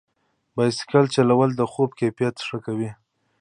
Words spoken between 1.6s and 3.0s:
خوب کیفیت ښه کوي.